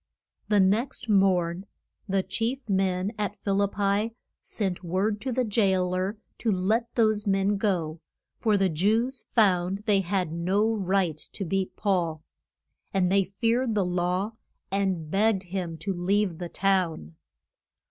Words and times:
The 0.47 0.59
next 0.59 1.09
morn 1.09 1.67
the 2.09 2.23
chief 2.23 2.67
men 2.67 3.13
at 3.19 3.35
Phil 3.37 3.61
ip 3.61 3.73
pi 3.73 4.15
sent 4.41 4.83
word 4.83 5.21
to 5.21 5.31
the 5.31 5.43
jail 5.43 5.93
er 5.95 6.17
to 6.39 6.51
let 6.51 6.95
those 6.95 7.27
men 7.27 7.55
go, 7.57 7.99
for 8.39 8.57
the 8.57 8.67
Jews 8.67 9.27
found 9.35 9.83
they 9.85 9.99
had 9.99 10.31
no 10.33 10.73
right 10.73 11.19
to 11.33 11.45
beat 11.45 11.75
Paul. 11.75 12.23
And 12.91 13.11
they 13.11 13.23
feared 13.23 13.75
the 13.75 13.85
law, 13.85 14.31
and 14.71 15.11
begged 15.11 15.43
him 15.43 15.77
to 15.77 15.93
leave 15.93 16.39
the 16.39 16.49
town. 16.49 17.15